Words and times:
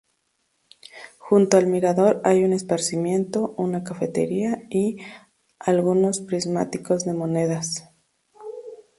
Junto 1.19 1.57
al 1.57 1.67
mirador 1.67 2.21
hay 2.23 2.43
un 2.43 2.53
aparcamiento, 2.55 3.53
una 3.59 3.83
cafetería 3.83 4.63
y 4.71 4.97
algunos 5.59 6.21
prismáticos 6.21 7.05
de 7.05 7.13
monedas. 7.13 7.87